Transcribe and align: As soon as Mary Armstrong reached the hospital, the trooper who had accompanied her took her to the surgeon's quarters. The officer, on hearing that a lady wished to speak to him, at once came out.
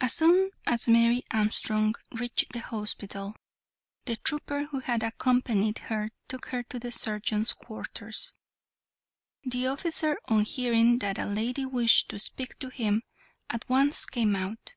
As 0.00 0.14
soon 0.14 0.52
as 0.66 0.88
Mary 0.88 1.22
Armstrong 1.30 1.94
reached 2.12 2.54
the 2.54 2.60
hospital, 2.60 3.36
the 4.06 4.16
trooper 4.16 4.64
who 4.70 4.78
had 4.78 5.02
accompanied 5.02 5.76
her 5.76 6.08
took 6.28 6.46
her 6.46 6.62
to 6.62 6.78
the 6.78 6.90
surgeon's 6.90 7.52
quarters. 7.52 8.32
The 9.42 9.66
officer, 9.66 10.16
on 10.28 10.46
hearing 10.46 11.00
that 11.00 11.18
a 11.18 11.26
lady 11.26 11.66
wished 11.66 12.08
to 12.08 12.18
speak 12.18 12.58
to 12.60 12.70
him, 12.70 13.02
at 13.50 13.68
once 13.68 14.06
came 14.06 14.34
out. 14.34 14.76